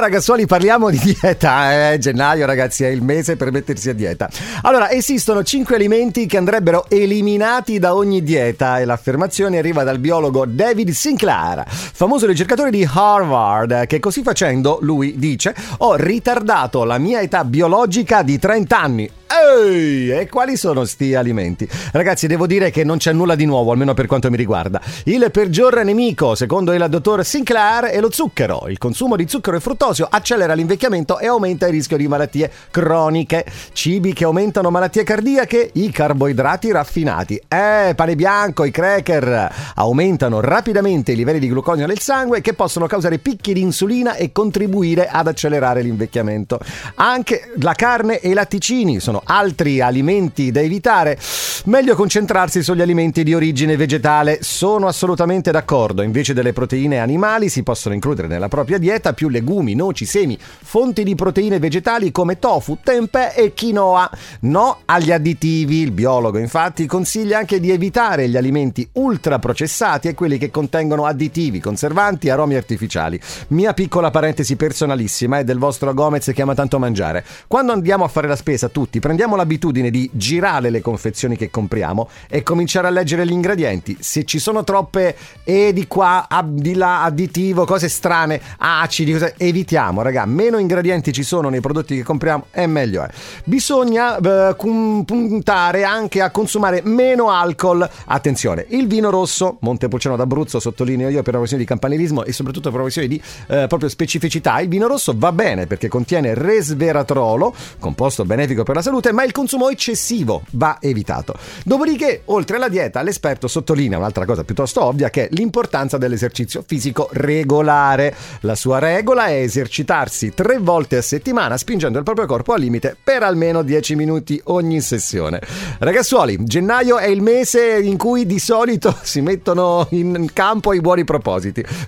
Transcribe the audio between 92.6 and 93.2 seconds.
meglio è.